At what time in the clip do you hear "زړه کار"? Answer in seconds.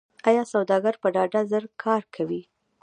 1.51-2.03